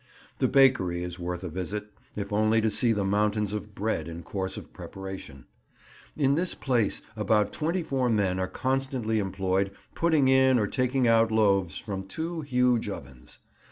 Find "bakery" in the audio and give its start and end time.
0.47-1.03